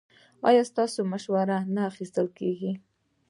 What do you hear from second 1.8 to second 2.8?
اخیستل کیږي؟